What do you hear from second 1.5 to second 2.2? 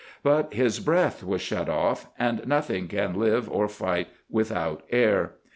off,